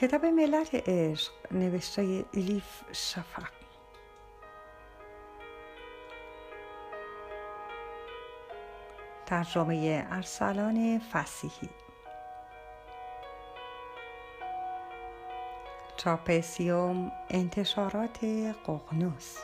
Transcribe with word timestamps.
کتاب 0.00 0.24
ملت 0.24 0.74
عشق 0.88 1.32
نوشته 1.50 2.24
الیف 2.34 2.64
شفق. 2.92 3.48
ترجمه 9.26 10.06
ارسلان 10.10 11.00
فسیحی. 11.12 11.68
چاپسیوم 15.96 17.12
انتشارات 17.30 18.24
ققنوس 18.66 19.36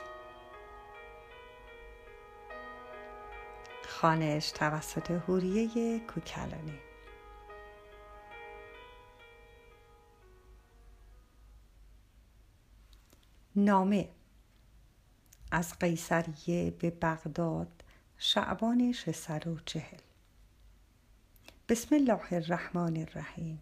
خانش 3.87 4.51
توسط 4.51 5.11
هوریه 5.11 5.99
کوکلانی. 5.99 6.86
نامه. 13.59 14.09
از 15.51 15.79
قیصریه 15.79 16.71
به 16.71 16.89
بغداد 16.89 17.83
شعبان 18.17 18.91
640 18.91 19.83
بسم 21.69 21.95
الله 21.95 22.33
الرحمن 22.33 22.97
الرحیم. 22.97 23.61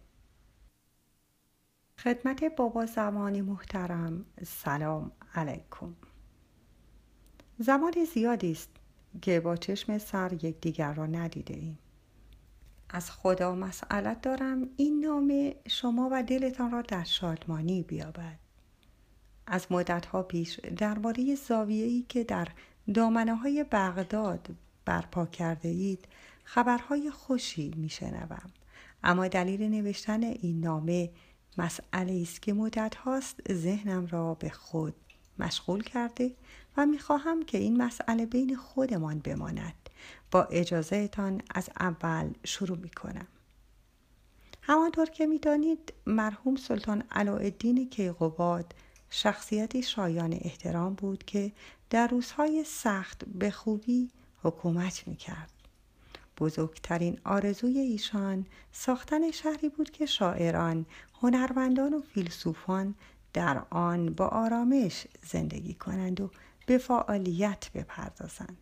خدمت 1.98 2.44
بابا 2.44 2.86
زمان 2.86 3.40
محترم 3.40 4.24
سلام 4.44 5.12
علیکم. 5.34 5.94
زمان 7.58 7.94
زیادی 8.14 8.52
است 8.52 8.70
که 9.22 9.40
با 9.40 9.56
چشم 9.56 9.98
سر 9.98 10.32
یکدیگر 10.32 10.92
را 10.92 11.06
ندیده 11.06 11.54
ایم. 11.54 11.78
از 12.88 13.10
خدا 13.10 13.54
مسئلت 13.54 14.20
دارم 14.20 14.68
این 14.76 15.00
نامه 15.00 15.56
شما 15.68 16.08
و 16.12 16.22
دلتان 16.22 16.70
را 16.70 16.82
در 16.82 17.04
شادمانی 17.04 17.82
بیابد. 17.82 18.45
از 19.46 19.66
مدتها 19.70 20.22
پیش 20.22 20.60
درباره 20.60 21.34
زاویه‌ای 21.34 22.04
که 22.08 22.24
در 22.24 22.48
دامنه 22.94 23.34
های 23.34 23.64
بغداد 23.72 24.48
برپا 24.84 25.26
کرده 25.26 25.68
اید 25.68 26.04
خبرهای 26.44 27.10
خوشی 27.10 27.72
میشنوم 27.76 28.50
اما 29.02 29.28
دلیل 29.28 29.62
نوشتن 29.62 30.22
این 30.22 30.60
نامه 30.60 31.10
مسئله 31.58 32.22
است 32.22 32.42
که 32.42 32.52
مدت 32.52 32.94
هاست 32.94 33.52
ذهنم 33.52 34.06
را 34.06 34.34
به 34.34 34.48
خود 34.48 34.94
مشغول 35.38 35.82
کرده 35.82 36.34
و 36.76 36.86
می‌خواهم 36.86 37.42
که 37.42 37.58
این 37.58 37.82
مسئله 37.82 38.26
بین 38.26 38.56
خودمان 38.56 39.18
بماند 39.18 39.90
با 40.30 40.44
اجازهتان 40.44 41.42
از 41.54 41.70
اول 41.80 42.32
شروع 42.44 42.78
می 42.78 42.90
کنم. 42.90 43.26
همانطور 44.62 45.06
که 45.06 45.26
می‌دانید 45.26 45.92
مرحوم 46.06 46.56
سلطان 46.56 47.02
علاءالدین 47.10 47.90
کیقوباد 47.90 48.74
شخصیتی 49.10 49.82
شایان 49.82 50.32
احترام 50.32 50.94
بود 50.94 51.24
که 51.24 51.52
در 51.90 52.06
روزهای 52.06 52.64
سخت 52.64 53.24
به 53.24 53.50
خوبی 53.50 54.10
حکومت 54.42 55.08
می‌کرد. 55.08 55.50
بزرگترین 56.38 57.18
آرزوی 57.24 57.78
ایشان 57.78 58.46
ساختن 58.72 59.30
شهری 59.30 59.68
بود 59.68 59.90
که 59.90 60.06
شاعران، 60.06 60.86
هنرمندان 61.22 61.94
و 61.94 62.00
فیلسوفان 62.00 62.94
در 63.32 63.62
آن 63.70 64.14
با 64.14 64.26
آرامش 64.26 65.06
زندگی 65.22 65.74
کنند 65.74 66.20
و 66.20 66.30
به 66.66 66.78
فعالیت 66.78 67.70
بپردازند. 67.74 68.56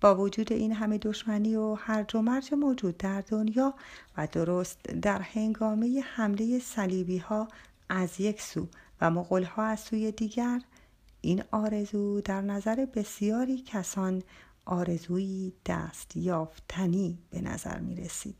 با 0.00 0.14
وجود 0.16 0.52
این 0.52 0.72
همه 0.72 0.98
دشمنی 0.98 1.56
و 1.56 1.74
هرج 1.74 2.16
و 2.16 2.22
مرج 2.22 2.54
موجود 2.54 2.96
در 2.96 3.20
دنیا 3.20 3.74
و 4.16 4.26
درست 4.26 4.82
در 4.82 5.20
هنگامه 5.20 6.00
حمله 6.00 6.58
صلیبی 6.58 7.18
ها 7.18 7.48
از 7.88 8.20
یک 8.20 8.42
سو 8.42 8.68
و 9.04 9.10
مغلها 9.10 9.62
از 9.62 9.80
سوی 9.80 10.12
دیگر 10.12 10.60
این 11.20 11.42
آرزو 11.50 12.20
در 12.20 12.40
نظر 12.40 12.86
بسیاری 12.94 13.62
کسان 13.62 14.22
آرزویی 14.64 15.52
دست 15.66 16.16
یافتنی 16.16 17.18
به 17.30 17.40
نظر 17.40 17.80
می 17.80 17.94
رسید. 17.94 18.36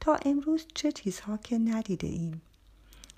تا 0.00 0.14
امروز 0.14 0.66
چه 0.74 0.92
چیزها 0.92 1.36
که 1.36 1.58
ندیده 1.58 2.06
ایم؟ 2.06 2.42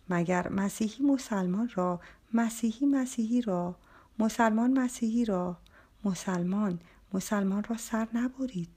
مگر 0.08 0.48
مسیحی 0.48 1.04
مسلمان 1.04 1.70
را 1.74 2.00
مسیحی 2.34 2.86
مسیحی 2.86 3.40
را 3.40 3.76
مسلمان 4.18 4.78
مسیحی 4.78 5.24
را 5.24 5.56
مسلمان 6.04 6.80
مسلمان 7.12 7.64
را 7.64 7.76
سر 7.76 8.08
نبرید؟ 8.14 8.68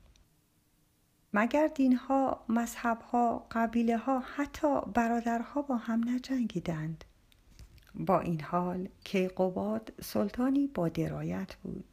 مگر 1.34 1.68
دینها 1.68 2.46
مذهبها 2.50 3.48
قبیله 3.52 3.98
ها 3.98 4.20
حتی 4.20 4.82
برادرها 4.94 5.62
با 5.62 5.78
هم 5.78 6.10
نجنگیدند؟ 6.10 7.04
با 7.96 8.20
این 8.20 8.42
حال 8.42 8.90
کیقوباد 9.04 9.94
سلطانی 10.02 10.68
با 10.68 10.90
درایت 10.90 11.56
بود. 11.56 11.86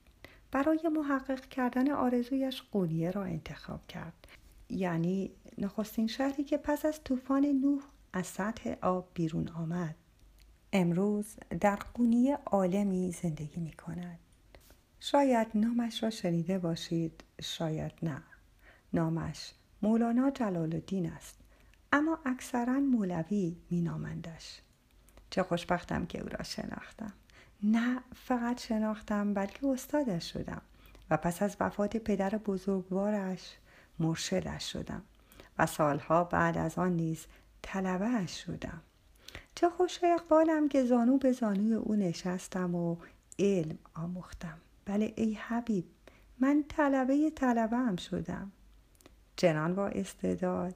برای 0.53 0.91
محقق 0.93 1.41
کردن 1.41 1.91
آرزویش 1.91 2.63
قونیه 2.63 3.11
را 3.11 3.25
انتخاب 3.25 3.87
کرد. 3.87 4.27
یعنی 4.69 5.31
نخستین 5.59 6.07
شهری 6.07 6.45
که 6.45 6.57
پس 6.57 6.85
از 6.85 7.05
طوفان 7.05 7.47
نوح 7.47 7.83
از 8.13 8.27
سطح 8.27 8.75
آب 8.83 9.09
بیرون 9.15 9.49
آمد. 9.49 9.95
امروز 10.73 11.37
در 11.61 11.77
قونیه 11.95 12.39
عالمی 12.47 13.13
زندگی 13.13 13.61
می 13.61 13.73
کند. 13.73 14.19
شاید 15.01 15.47
نامش 15.55 16.03
را 16.03 16.11
شنیده 16.11 16.59
باشید 16.59 17.25
شاید 17.41 17.93
نه. 18.03 18.23
نامش 18.93 19.53
مولانا 19.83 20.31
جلال 20.31 20.75
الدین 20.75 21.13
است 21.13 21.39
اما 21.93 22.19
اکثرا 22.25 22.81
مولوی 22.81 23.57
می 23.71 23.81
نامندش 23.83 24.61
چه 24.61 24.70
خوشبختم 25.39 26.07
که 26.07 26.21
او 26.21 26.29
را 26.29 26.43
شناختم. 26.43 27.13
نه 27.63 28.01
فقط 28.15 28.61
شناختم 28.61 29.35
بلکه 29.35 29.67
استادش 29.67 30.33
شدم 30.33 30.63
و 31.11 31.17
پس 31.17 31.43
از 31.43 31.57
وفات 31.61 31.97
پدر 31.97 32.31
بزرگوارش 32.31 33.57
مرشدش 33.99 34.73
شدم 34.73 35.03
و 35.59 35.67
سالها 35.67 36.25
بعد 36.25 36.59
از 36.59 36.79
آن 36.79 36.93
نیز 36.93 37.27
طلبهاش 37.63 38.45
شدم. 38.45 38.83
چه 39.55 39.71
خوش 39.71 40.01
اقبالم 40.03 40.69
که 40.69 40.85
زانو 40.85 41.19
به 41.19 41.33
زانوی 41.33 41.75
او 41.75 41.95
نشستم 41.95 42.75
و 42.75 42.97
علم 43.39 43.79
آموختم. 43.95 44.59
بله 44.85 45.13
ای 45.17 45.35
حبیب 45.35 45.85
من 46.39 46.65
طلبه 46.69 47.31
طلبه 47.31 47.77
هم 47.77 47.97
شدم. 47.97 48.53
چنان 49.37 49.75
با 49.75 49.89
استعداد 49.89 50.75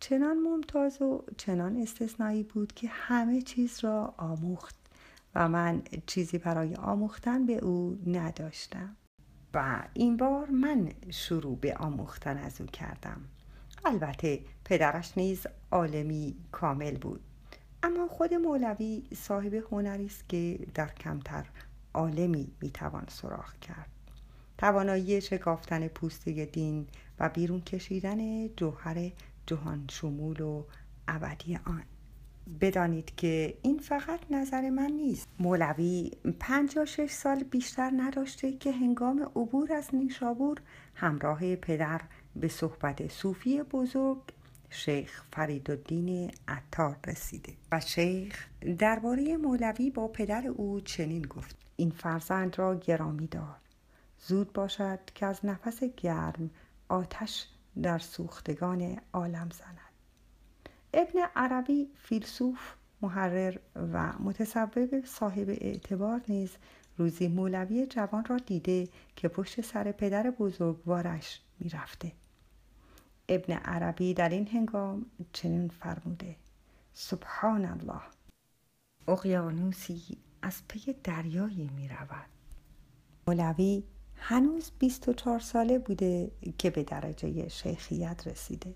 چنان 0.00 0.36
ممتاز 0.36 1.02
و 1.02 1.24
چنان 1.36 1.76
استثنایی 1.76 2.42
بود 2.42 2.72
که 2.72 2.88
همه 2.90 3.42
چیز 3.42 3.84
را 3.84 4.14
آموخت 4.16 4.76
و 5.34 5.48
من 5.48 5.82
چیزی 6.06 6.38
برای 6.38 6.74
آموختن 6.74 7.46
به 7.46 7.52
او 7.64 7.98
نداشتم. 8.06 8.96
و 9.54 9.82
این 9.94 10.16
بار 10.16 10.50
من 10.50 10.92
شروع 11.10 11.56
به 11.56 11.76
آموختن 11.76 12.38
از 12.38 12.60
او 12.60 12.66
کردم. 12.66 13.20
البته 13.84 14.40
پدرش 14.64 15.18
نیز 15.18 15.46
عالمی 15.70 16.36
کامل 16.52 16.98
بود. 16.98 17.20
اما 17.82 18.08
خود 18.08 18.34
مولوی 18.34 19.02
صاحب 19.14 19.54
هنری 19.54 20.06
است 20.06 20.28
که 20.28 20.58
در 20.74 20.88
کمتر 20.88 21.46
عالمی 21.94 22.52
می‌توان 22.60 23.04
سراغ 23.08 23.58
کرد. 23.60 23.90
توانایی 24.58 25.20
شکافتن 25.20 25.88
پوسته 25.88 26.44
دین 26.44 26.86
و 27.18 27.28
بیرون 27.28 27.60
کشیدن 27.60 28.48
جوهر 28.48 29.12
جهان 29.46 29.84
شمول 29.90 30.40
و 30.40 30.64
ابدی 31.08 31.56
آن. 31.56 31.82
بدانید 32.60 33.14
که 33.16 33.58
این 33.62 33.78
فقط 33.78 34.20
نظر 34.30 34.70
من 34.70 34.90
نیست. 34.90 35.28
مولوی 35.38 36.10
پنج 36.40 36.76
یا 36.76 36.84
شش 36.84 37.10
سال 37.10 37.42
بیشتر 37.42 37.92
نداشته 37.96 38.52
که 38.52 38.72
هنگام 38.72 39.22
عبور 39.22 39.72
از 39.72 39.94
نیشابور 39.94 40.60
همراه 40.94 41.56
پدر 41.56 42.00
به 42.36 42.48
صحبت 42.48 43.08
صوفی 43.08 43.62
بزرگ 43.62 44.22
شیخ 44.70 45.24
فرید 45.32 45.70
الدین 45.70 46.30
عطار 46.48 46.96
رسیده. 47.06 47.52
و 47.72 47.80
شیخ 47.80 48.48
درباره 48.78 49.36
مولوی 49.36 49.90
با 49.90 50.08
پدر 50.08 50.46
او 50.46 50.80
چنین 50.80 51.22
گفت. 51.22 51.56
این 51.76 51.90
فرزند 51.90 52.58
را 52.58 52.74
گرامی 52.74 53.26
دار. 53.26 53.56
زود 54.18 54.52
باشد 54.52 55.00
که 55.14 55.26
از 55.26 55.40
نفس 55.44 55.84
گرم 55.84 56.50
آتش 56.88 57.48
در 57.82 57.98
سوختگان 57.98 59.00
عالم 59.12 59.48
زند. 59.50 59.78
ابن 60.94 61.20
عربی 61.36 61.88
فیلسوف 61.94 62.74
محرر 63.02 63.58
و 63.74 64.12
متصوب 64.18 65.04
صاحب 65.04 65.48
اعتبار 65.48 66.20
نیز 66.28 66.50
روزی 66.98 67.28
مولوی 67.28 67.86
جوان 67.86 68.24
را 68.24 68.36
دیده 68.36 68.88
که 69.16 69.28
پشت 69.28 69.60
سر 69.60 69.92
پدر 69.92 70.30
بزرگوارش 70.30 71.40
می‌رفته. 71.58 72.12
ابن 73.28 73.52
عربی 73.52 74.14
در 74.14 74.28
این 74.28 74.48
هنگام 74.48 75.06
چنین 75.32 75.68
فرموده. 75.68 76.36
سبحان 76.92 77.64
الله. 77.64 78.02
اقیانوسی 79.08 80.18
از 80.42 80.62
پی 80.68 80.92
دریایی 81.04 81.70
می 81.76 81.88
رود 81.88 82.28
مولوی 83.26 83.82
هنوز 84.16 84.70
24 84.78 85.40
ساله 85.40 85.78
بوده 85.78 86.30
که 86.58 86.70
به 86.70 86.82
درجه 86.82 87.48
شیخیت 87.48 88.26
رسیده 88.26 88.74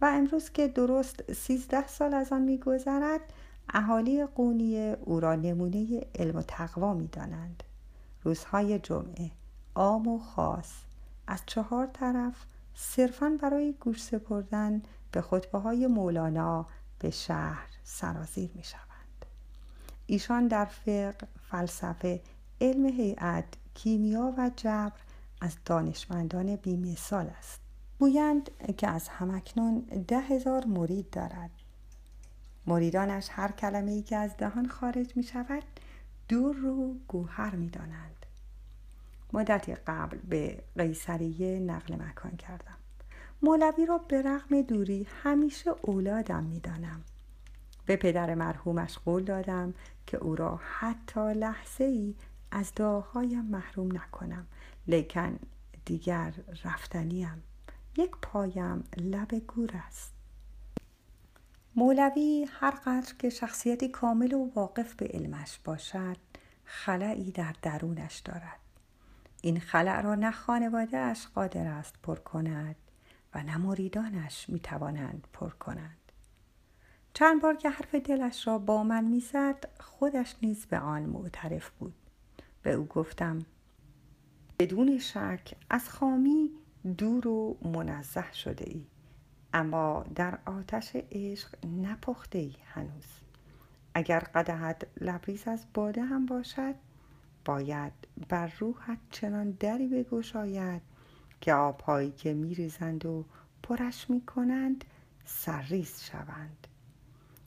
و 0.00 0.04
امروز 0.04 0.50
که 0.50 0.68
درست 0.68 1.32
13 1.32 1.86
سال 1.86 2.14
از 2.14 2.32
آن 2.32 2.42
میگذرد 2.42 3.20
اهالی 3.68 4.26
قونیه 4.26 4.98
او 5.04 5.20
را 5.20 5.34
نمونه 5.34 6.06
علم 6.14 6.36
و 6.36 6.42
تقوا 6.42 6.94
می 6.94 7.06
دانند. 7.06 7.62
روزهای 8.22 8.78
جمعه 8.78 9.30
عام 9.74 10.08
و 10.08 10.18
خاص 10.18 10.72
از 11.26 11.42
چهار 11.46 11.86
طرف 11.86 12.34
صرفا 12.74 13.38
برای 13.42 13.72
گوش 13.80 14.02
سپردن 14.02 14.82
به 15.12 15.20
خطبه 15.20 15.58
های 15.58 15.86
مولانا 15.86 16.66
به 16.98 17.10
شهر 17.10 17.68
سرازیر 17.84 18.50
می 18.54 18.64
شوند. 18.64 19.26
ایشان 20.06 20.48
در 20.48 20.64
فقه، 20.64 21.28
فلسفه، 21.50 22.20
علم 22.60 22.86
هیئت، 22.86 23.44
کیمیا 23.76 24.34
و 24.38 24.50
جبر 24.56 25.00
از 25.40 25.56
دانشمندان 25.64 26.56
بیمثال 26.56 27.26
است. 27.38 27.60
گویند 27.98 28.50
که 28.76 28.88
از 28.88 29.08
همکنون 29.08 29.80
ده 30.08 30.20
هزار 30.20 30.64
مرید 30.64 31.10
دارد 31.10 31.50
مریدانش 32.66 33.28
هر 33.30 33.52
کلمه 33.52 33.90
ای 33.90 34.02
که 34.02 34.16
از 34.16 34.36
دهان 34.36 34.68
خارج 34.68 35.16
می 35.16 35.22
شود 35.22 35.62
دور 36.28 36.56
رو 36.56 36.94
گوهر 37.08 37.54
می 37.54 37.68
دانند. 37.68 38.26
مدتی 39.32 39.74
قبل 39.74 40.18
به 40.18 40.62
قیصریه 40.76 41.60
نقل 41.60 41.94
مکان 41.94 42.36
کردم 42.36 42.76
مولوی 43.42 43.86
را 43.86 43.98
به 43.98 44.22
رغم 44.22 44.62
دوری 44.62 45.06
همیشه 45.22 45.70
اولادم 45.82 46.44
می 46.44 46.60
دانم. 46.60 47.04
به 47.86 47.96
پدر 47.96 48.34
مرحومش 48.34 48.98
قول 48.98 49.24
دادم 49.24 49.74
که 50.06 50.16
او 50.16 50.36
را 50.36 50.60
حتی 50.78 51.34
لحظه 51.34 51.84
ای 51.84 52.14
از 52.50 52.72
دعاهایم 52.76 53.44
محروم 53.44 53.96
نکنم 53.96 54.46
لیکن 54.86 55.38
دیگر 55.84 56.34
رفتنیم. 56.64 57.42
یک 57.96 58.10
پایم 58.22 58.84
لب 58.96 59.34
گور 59.34 59.70
است. 59.74 60.12
مولوی 61.76 62.48
هر 62.50 62.70
قدر 62.70 63.14
که 63.18 63.30
شخصیتی 63.30 63.88
کامل 63.88 64.32
و 64.32 64.50
واقف 64.54 64.94
به 64.94 65.06
علمش 65.06 65.58
باشد 65.64 66.16
خلعی 66.64 67.30
در 67.30 67.54
درونش 67.62 68.18
دارد. 68.18 68.60
این 69.42 69.60
خلع 69.60 70.00
را 70.00 70.14
نه 70.14 70.30
خانواده 70.30 70.98
اش 70.98 71.26
قادر 71.26 71.66
است 71.66 71.94
پر 72.02 72.16
کند 72.16 72.76
و 73.34 73.42
نه 73.42 73.56
مریدانش 73.56 74.48
می 74.48 74.60
توانند 74.60 75.28
پر 75.32 75.50
کنند 75.50 76.12
چند 77.14 77.42
بار 77.42 77.56
که 77.56 77.70
حرف 77.70 77.94
دلش 77.94 78.46
را 78.46 78.58
با 78.58 78.82
من 78.82 79.04
می‌زد 79.04 79.64
خودش 79.80 80.36
نیز 80.42 80.66
به 80.66 80.78
آن 80.78 81.02
معترف 81.02 81.70
بود. 81.70 81.94
به 82.66 82.72
او 82.72 82.86
گفتم 82.86 83.38
بدون 84.58 84.98
شک 84.98 85.54
از 85.70 85.88
خامی 85.88 86.50
دور 86.98 87.28
و 87.28 87.58
منزه 87.62 88.32
شده 88.32 88.70
ای 88.70 88.86
اما 89.52 90.04
در 90.14 90.38
آتش 90.46 90.96
عشق 91.12 91.66
نپخته 91.66 92.38
ای 92.38 92.54
هنوز. 92.64 93.06
اگر 93.94 94.18
قدهت 94.18 94.86
لبریز 95.00 95.48
از 95.48 95.66
باده 95.74 96.02
هم 96.02 96.26
باشد 96.26 96.74
باید 97.44 97.92
بر 98.28 98.52
روحت 98.58 98.98
چنان 99.10 99.50
دری 99.50 99.88
بگشاید 99.88 100.82
که 101.40 101.54
آبهایی 101.54 102.10
که 102.10 102.34
میریزند 102.34 103.06
و 103.06 103.24
پرش 103.62 104.10
می‌کنند 104.10 104.84
سرریز 105.24 106.02
شوند. 106.02 106.66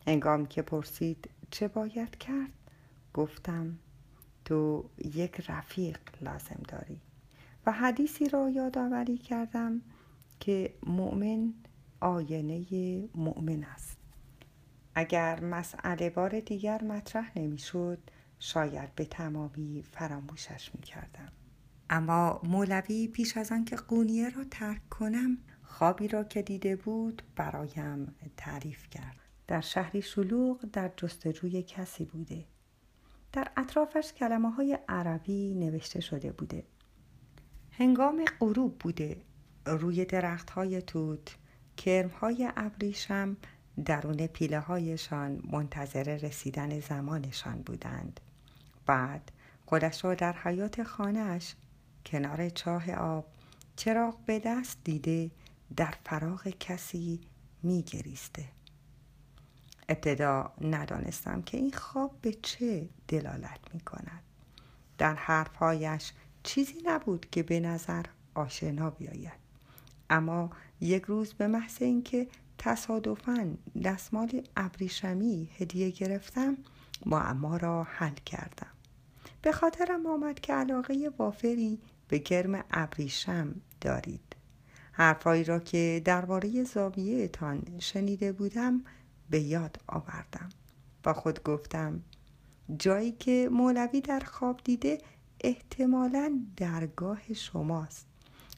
هنگام 0.08 0.46
که 0.46 0.62
پرسید 0.62 1.30
چه 1.52 1.68
باید 1.68 2.18
کرد 2.18 2.54
گفتم 3.14 3.78
تو 4.50 4.90
یک 4.98 5.42
رفیق 5.50 6.00
لازم 6.22 6.62
داری. 6.68 7.02
و 7.66 7.72
حدیثی 7.72 8.30
را 8.30 8.50
یادآوری 8.50 9.18
کردم 9.18 9.82
که 10.40 10.74
مؤمن 10.84 11.54
آینه 12.00 12.66
مؤمن 13.16 13.64
است. 13.64 13.98
اگر 14.96 15.40
مسئله 15.44 16.10
بار 16.10 16.40
دیگر 16.40 16.84
مطرح 16.84 17.32
نمی‌شد 17.36 18.00
شاید 18.40 18.96
به 18.96 19.06
تمامی 19.06 19.84
فراموشش 19.92 20.72
می 20.76 20.82
کردم. 20.82 21.32
اما 21.90 22.42
مولوی 22.44 23.08
پیش 23.08 23.38
از 23.38 23.52
آنکه 23.52 23.76
قونیه 23.76 24.30
را 24.30 24.44
ترک 24.52 24.90
کنم 24.90 25.38
خوابی 25.64 26.08
را 26.08 26.24
که 26.24 26.42
دیده 26.42 26.76
بود 26.76 27.22
برایم 27.36 28.16
تعریف 28.38 28.90
کرد. 28.90 29.16
در 29.48 29.62
شهری 29.62 30.02
شلوغ 30.02 30.66
در 30.74 30.92
جستجوی 30.98 31.64
کسی 31.64 32.06
بوده. 32.06 32.46
در 33.34 33.52
اطرافش 33.58 34.14
کلمه 34.14 34.52
های 34.52 34.80
عربی 34.90 35.54
نوشته 35.56 36.02
شده 36.02 36.32
بوده. 36.32 36.64
هنگام 37.72 38.26
غروب 38.40 38.78
بوده. 38.78 39.22
روی 39.66 40.06
درخت 40.06 40.50
های 40.50 40.82
توت 40.82 41.36
کرم 41.78 42.10
های 42.10 42.50
ابریشم 42.58 43.38
درون 43.86 44.28
پیله 44.28 44.60
هایشان 44.60 45.42
منتظر 45.52 46.04
رسیدن 46.04 46.80
زمانشان 46.80 47.62
بودند. 47.62 48.20
بعد 48.86 49.32
خودش 49.66 50.06
را 50.06 50.16
در 50.16 50.34
حیات 50.34 50.84
خانهش 50.84 51.56
کنار 52.06 52.50
چاه 52.50 52.92
آب 52.92 53.26
چراغ 53.76 54.26
به 54.26 54.40
دست 54.40 54.78
دیده 54.84 55.32
در 55.76 55.94
فراغ 56.06 56.48
کسی 56.48 57.22
میگریسته. 57.64 58.46
ابتدا 59.90 60.52
ندانستم 60.62 61.42
که 61.42 61.58
این 61.58 61.72
خواب 61.72 62.12
به 62.22 62.34
چه 62.34 62.90
دلالت 63.08 63.60
می 63.74 63.80
کند 63.80 64.24
در 64.98 65.14
حرفهایش 65.14 66.14
چیزی 66.44 66.82
نبود 66.86 67.30
که 67.32 67.44
به 67.44 67.60
نظر 67.60 68.06
آشنا 68.34 68.90
بیاید. 68.90 69.40
اما 70.10 70.50
یک 70.82 71.04
روز 71.04 71.34
به 71.34 71.48
محض 71.48 71.82
اینکه 71.82 72.28
تصادفا 72.58 73.54
دستمال 73.84 74.44
ابریشمی 74.58 75.50
هدیه 75.58 75.90
گرفتم 75.90 76.58
معما 77.06 77.58
را 77.58 77.84
حل 77.84 78.16
کردم. 78.26 78.72
به 79.42 79.52
خاطرم 79.52 80.06
آمد 80.06 80.40
که 80.40 80.54
علاقه 80.54 81.12
وافری 81.18 81.80
به 82.08 82.18
گرم 82.18 82.64
ابریشم 82.72 83.56
دارید. 83.82 84.36
حرفهایی 84.92 85.44
را 85.44 85.60
که 85.60 86.02
درباره 86.06 86.66
تان 87.28 87.64
شنیده 87.80 88.32
بودم 88.32 88.82
به 89.30 89.40
یاد 89.40 89.78
آوردم 89.88 90.50
با 91.04 91.14
خود 91.14 91.44
گفتم 91.44 92.02
جایی 92.78 93.12
که 93.12 93.50
مولوی 93.52 94.02
در 94.02 94.20
خواب 94.20 94.62
دیده 94.64 94.98
احتمالا 95.42 96.40
درگاه 96.58 97.34
شماست. 97.34 98.08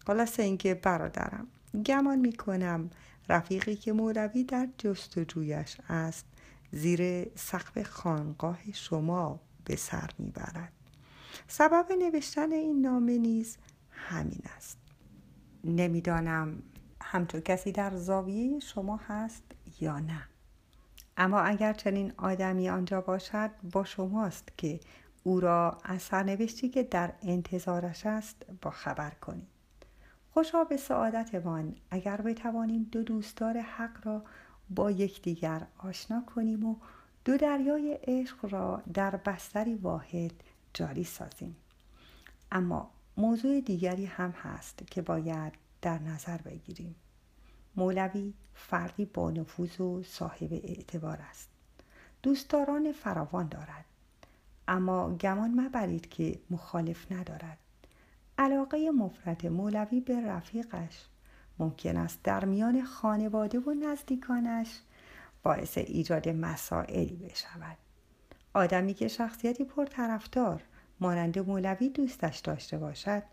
خلاصه 0.07 0.43
اینکه 0.43 0.73
برادرم 0.73 1.47
گمان 1.85 2.19
می‌کنم 2.19 2.89
رفیقی 3.29 3.75
که 3.75 3.93
مولوی 3.93 4.43
در 4.43 4.67
جستجویش 4.77 5.77
است 5.89 6.25
زیر 6.71 7.29
سقف 7.35 7.83
خانقاه 7.83 8.59
شما 8.73 9.39
به 9.65 9.75
سر 9.75 10.09
می‌برد. 10.19 10.73
سبب 11.47 11.85
نوشتن 11.99 12.51
این 12.51 12.81
نامه 12.81 13.17
نیز 13.17 13.57
همین 13.91 14.41
است. 14.57 14.77
نمی‌دانم 15.63 16.63
همچون 17.01 17.41
کسی 17.41 17.71
در 17.71 17.95
زاویه 17.95 18.59
شما 18.59 18.97
هست 19.07 19.43
یا 19.81 19.99
نه. 19.99 20.27
اما 21.21 21.39
اگر 21.39 21.73
چنین 21.73 22.13
آدمی 22.17 22.69
آنجا 22.69 23.01
باشد 23.01 23.51
با 23.71 23.83
شماست 23.83 24.57
که 24.57 24.79
او 25.23 25.39
را 25.39 25.77
از 25.83 26.01
سرنوشتی 26.01 26.69
که 26.69 26.83
در 26.83 27.13
انتظارش 27.21 28.05
است 28.05 28.45
با 28.61 28.71
خبر 28.71 29.09
کنید 29.09 29.47
خوشا 30.33 30.63
به 30.63 30.77
سعادتمان 30.77 31.75
اگر 31.91 32.21
بتوانیم 32.21 32.89
دو 32.91 33.03
دوستدار 33.03 33.57
حق 33.57 34.07
را 34.07 34.23
با 34.69 34.91
یکدیگر 34.91 35.67
آشنا 35.77 36.23
کنیم 36.35 36.65
و 36.65 36.75
دو 37.25 37.37
دریای 37.37 37.99
عشق 38.03 38.53
را 38.53 38.83
در 38.93 39.15
بستری 39.15 39.75
واحد 39.75 40.33
جاری 40.73 41.03
سازیم. 41.03 41.55
اما 42.51 42.91
موضوع 43.17 43.61
دیگری 43.61 44.05
هم 44.05 44.31
هست 44.31 44.83
که 44.91 45.01
باید 45.01 45.53
در 45.81 45.99
نظر 45.99 46.37
بگیریم. 46.37 46.95
مولوی 47.75 48.33
فردی 48.53 49.05
با 49.05 49.31
نفوذ 49.31 49.81
و 49.81 50.03
صاحب 50.03 50.53
اعتبار 50.53 51.19
است. 51.29 51.49
دوستداران 52.23 52.91
فراوان 52.91 53.47
دارد. 53.47 53.85
اما 54.67 55.15
گمان 55.15 55.61
مبرید 55.61 56.09
که 56.09 56.39
مخالف 56.49 57.11
ندارد. 57.11 57.57
علاقه 58.37 58.91
مفرد 58.91 59.47
مولوی 59.47 60.01
به 60.01 60.21
رفیقش 60.21 61.05
ممکن 61.59 61.97
است 61.97 62.23
در 62.23 62.45
میان 62.45 62.83
خانواده 62.83 63.59
و 63.59 63.73
نزدیکانش 63.73 64.79
باعث 65.43 65.77
ایجاد 65.77 66.29
مسائلی 66.29 67.15
بشود. 67.15 67.77
آدمی 68.53 68.93
که 68.93 69.07
شخصیتی 69.07 69.63
پرطرفدار 69.63 70.63
مانند 70.99 71.39
مولوی 71.39 71.89
دوستش 71.89 72.37
داشته 72.39 72.77
باشد 72.77 73.23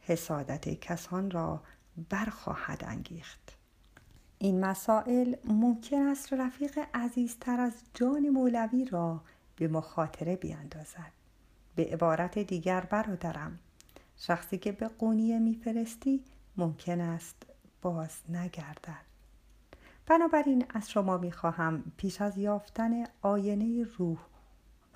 حسادت 0.00 0.68
کسان 0.68 1.30
را 1.30 1.62
برخواهد 2.08 2.84
انگیخت. 2.86 3.59
این 4.42 4.64
مسائل 4.64 5.34
ممکن 5.44 6.06
است 6.06 6.32
رفیق 6.32 6.78
عزیزتر 6.94 7.60
از 7.60 7.72
جان 7.94 8.28
مولوی 8.28 8.84
را 8.84 9.20
به 9.56 9.68
مخاطره 9.68 10.36
بیاندازد. 10.36 11.12
به 11.74 11.84
عبارت 11.84 12.38
دیگر 12.38 12.80
برادرم 12.80 13.58
شخصی 14.16 14.58
که 14.58 14.72
به 14.72 14.88
قونیه 14.88 15.38
میفرستی 15.38 16.24
ممکن 16.56 17.00
است 17.00 17.46
باز 17.82 18.20
نگردد. 18.28 19.04
بنابراین 20.06 20.64
از 20.68 20.90
شما 20.90 21.18
می‌خواهم 21.18 21.84
پیش 21.96 22.20
از 22.20 22.38
یافتن 22.38 23.04
آینه 23.22 23.86
روح 23.98 24.18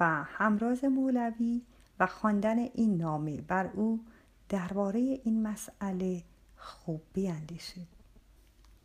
و 0.01 0.23
همراز 0.25 0.85
مولوی 0.85 1.63
و 2.01 2.07
خواندن 2.07 2.59
این 2.59 2.97
نامه 2.97 3.41
بر 3.41 3.67
او 3.67 4.05
درباره 4.49 5.01
این 5.01 5.43
مسئله 5.43 6.23
خوب 6.57 7.03
بیاندیشید 7.13 7.94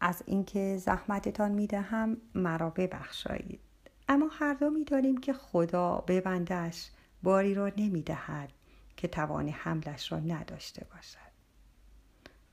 از 0.01 0.23
اینکه 0.25 0.77
زحمتتان 0.77 1.51
می‌دهم 1.51 2.17
مرا 2.35 2.69
ببخشایید. 2.69 3.59
اما 4.07 4.27
هر 4.31 4.53
دو 4.53 4.69
می‌دانیم 4.69 5.17
که 5.17 5.33
خدا 5.33 6.03
به 6.07 6.21
بندش 6.21 6.89
باری 7.23 7.53
را 7.53 7.71
نمی‌دهد 7.77 8.53
که 8.97 9.07
توان 9.07 9.49
حملش 9.49 10.11
را 10.11 10.19
نداشته 10.19 10.85
باشد. 10.95 11.29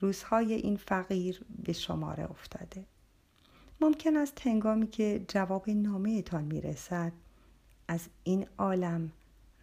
روزهای 0.00 0.52
این 0.54 0.76
فقیر 0.76 1.44
به 1.64 1.72
شماره 1.72 2.30
افتاده. 2.30 2.84
ممکن 3.80 4.16
است 4.16 4.46
هنگامی 4.46 4.86
که 4.86 5.24
جواب 5.28 5.70
نامه 5.70 6.22
تان 6.22 6.44
می 6.44 6.60
رسد 6.60 7.12
از 7.88 8.08
این 8.24 8.46
عالم 8.58 9.12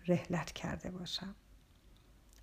رحلت 0.07 0.51
کرده 0.51 0.91
باشم. 0.91 1.35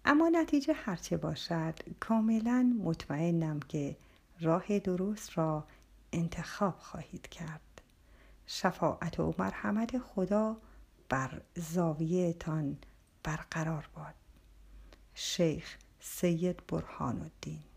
اما 0.04 0.28
نتیجه 0.28 0.72
هرچه 0.72 1.16
باشد 1.16 1.74
کاملا 2.00 2.74
مطمئنم 2.84 3.60
که 3.60 3.96
راه 4.40 4.78
درست 4.78 5.38
را 5.38 5.64
انتخاب 6.12 6.78
خواهید 6.78 7.28
کرد. 7.28 7.82
شفاعت 8.46 9.20
و 9.20 9.34
مرحمت 9.38 9.98
خدا 9.98 10.56
بر 11.08 11.42
زاویهتان 11.54 12.78
برقرار 13.22 13.88
باد. 13.94 14.14
شیخ 15.14 15.76
سید 16.00 16.66
برهان 16.66 17.20
الدین. 17.20 17.69